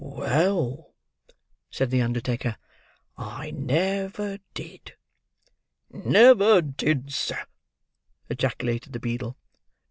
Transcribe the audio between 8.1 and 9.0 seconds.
ejaculated the